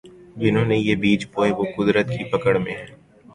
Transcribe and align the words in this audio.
جنہوں 0.35 0.65
نے 0.65 0.77
یہ 0.77 0.95
بیج 0.95 1.25
بوئے 1.33 1.51
وہ 1.51 1.65
قدرت 1.77 2.07
کی 2.07 2.23
پکڑ 2.31 2.57
میں 2.57 2.71
ہیں۔ 2.71 2.87